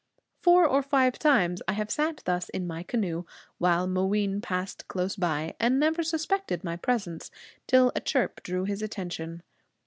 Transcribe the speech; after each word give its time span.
Four 0.41 0.65
or 0.65 0.81
five 0.81 1.19
times 1.19 1.61
I 1.67 1.73
have 1.73 1.91
sat 1.91 2.23
thus 2.25 2.49
in 2.49 2.65
my 2.65 2.81
canoe 2.81 3.25
while 3.59 3.85
Mooween 3.85 4.41
passed 4.41 4.87
close 4.87 5.15
by, 5.15 5.53
and 5.59 5.79
never 5.79 6.01
suspected 6.01 6.63
my 6.63 6.75
presence 6.75 7.29
till 7.67 7.91
a 7.95 7.99
chirp 8.01 8.41
drew 8.41 8.63
his 8.63 8.81
attention. 8.81 9.43